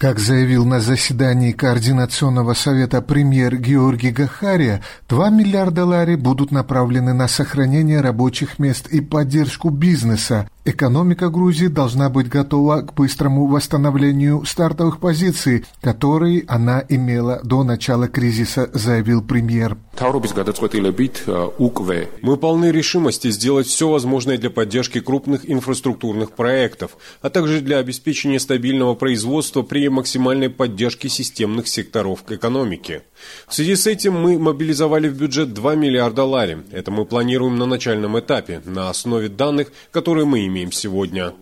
[0.00, 4.80] Как заявил на заседании Координационного совета премьер Георгий Гахария,
[5.10, 10.48] 2 миллиарда лари будут направлены на сохранение рабочих мест и поддержку бизнеса.
[10.70, 18.06] Экономика Грузии должна быть готова к быстрому восстановлению стартовых позиций, которые она имела до начала
[18.06, 19.76] кризиса, заявил премьер.
[22.22, 28.38] Мы полны решимости сделать все возможное для поддержки крупных инфраструктурных проектов, а также для обеспечения
[28.38, 33.02] стабильного производства при максимальной поддержке системных секторов экономики.
[33.48, 36.58] В связи с этим мы мобилизовали в бюджет 2 миллиарда лари.
[36.70, 41.32] Это мы планируем на начальном этапе, на основе данных, которые мы имеем сегодня.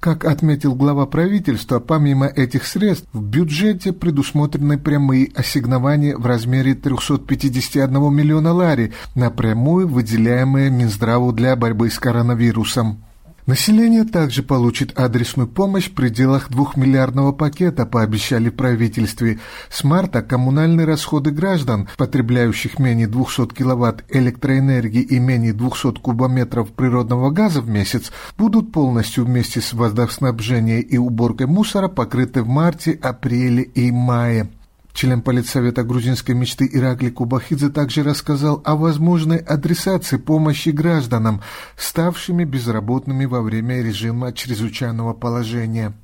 [0.00, 8.14] Как отметил глава правительства, помимо этих средств, в бюджете предусмотрены прямые ассигнования в размере 351
[8.14, 13.04] миллиона лари, напрямую выделяемые Минздраву для борьбы с коронавирусом.
[13.50, 19.40] Население также получит адресную помощь в пределах двухмиллиардного пакета, пообещали правительстве.
[19.68, 27.30] С марта коммунальные расходы граждан, потребляющих менее 200 киловатт электроэнергии и менее 200 кубометров природного
[27.32, 33.64] газа в месяц, будут полностью вместе с водоснабжением и уборкой мусора покрыты в марте, апреле
[33.64, 34.48] и мае.
[34.92, 41.42] Член политсовета грузинской мечты Иракли Кубахидзе также рассказал о возможной адресации помощи гражданам,
[41.76, 45.94] ставшими безработными во время режима чрезвычайного положения.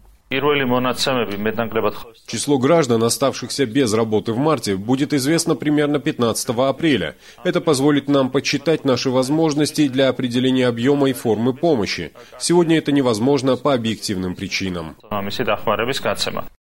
[2.27, 7.15] Число граждан, оставшихся без работы в марте, будет известно примерно 15 апреля.
[7.45, 12.11] Это позволит нам подсчитать наши возможности для определения объема и формы помощи.
[12.41, 14.97] Сегодня это невозможно по объективным причинам.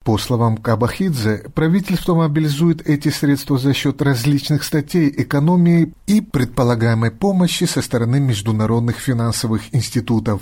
[0.02, 7.64] По словам Кабахидзе, правительство мобилизует эти средства за счет различных статей экономии и предполагаемой помощи
[7.64, 10.40] со стороны международных финансовых институтов.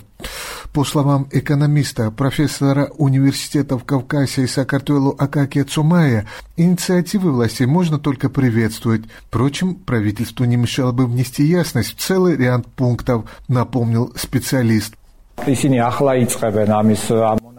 [0.73, 9.07] По словам экономиста, профессора университета в Кавказе Сакартуэлу Акакия Цумая, инициативы власти можно только приветствовать.
[9.27, 14.95] Впрочем, правительству не мешало бы внести ясность в целый ряд пунктов, напомнил специалист.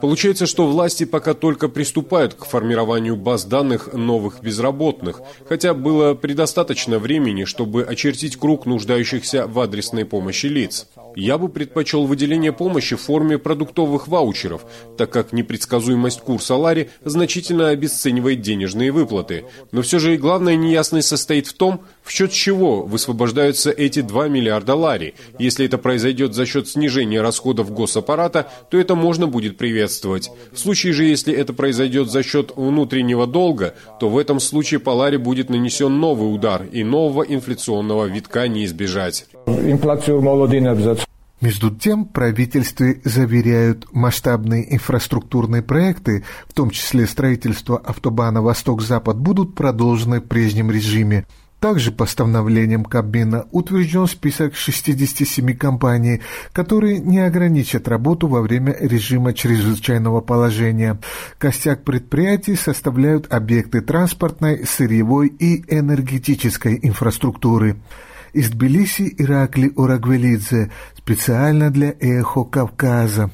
[0.02, 7.00] Получается, что власти пока только приступают к формированию баз данных новых безработных, хотя было предостаточно
[7.00, 10.88] времени, чтобы очертить круг нуждающихся в адресной помощи лиц.
[11.16, 14.66] Я бы предпочел выделение помощи в форме продуктовых ваучеров,
[14.98, 19.46] так как непредсказуемость курса лари значительно обесценивает денежные выплаты.
[19.72, 24.28] Но все же и главная неясность состоит в том, в счет чего высвобождаются эти 2
[24.28, 25.14] миллиарда лари.
[25.38, 30.32] Если это произойдет за счет снижения расходов госаппарата, то это можно будет приветствовать.
[30.52, 34.92] В случае же, если это произойдет за счет внутреннего долга, то в этом случае по
[34.92, 39.26] ларе будет нанесен новый удар, и нового инфляционного витка не избежать.
[41.42, 50.20] Между тем, правительстве заверяют, масштабные инфраструктурные проекты, в том числе строительство автобана «Восток-Запад», будут продолжены
[50.20, 51.26] в прежнем режиме.
[51.62, 56.22] Также постановлением Кабмина утвержден список 67 компаний,
[56.54, 61.00] которые не ограничат работу во время режима чрезвычайного положения.
[61.38, 67.76] Костяк предприятий составляют объекты транспортной, сырьевой и энергетической инфраструктуры.
[68.34, 73.32] Из Тбилиси Иракли Урагвелидзе специально для «Эхо Кавказа».